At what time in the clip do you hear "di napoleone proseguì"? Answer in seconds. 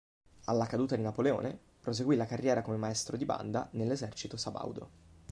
0.95-2.15